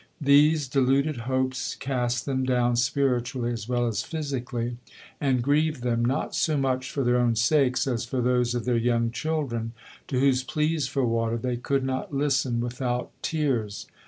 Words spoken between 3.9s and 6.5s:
physically, and grieved them, not